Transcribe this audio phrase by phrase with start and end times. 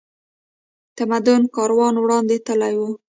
[0.97, 2.81] تمدن کاروان وړاندې تللی و